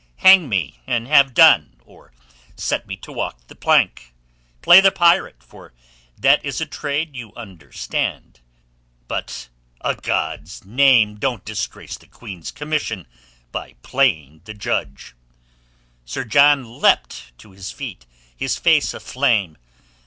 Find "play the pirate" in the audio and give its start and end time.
4.63-5.43